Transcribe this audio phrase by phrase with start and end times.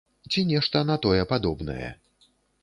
[0.31, 1.91] Ці нешта на тое падобнае.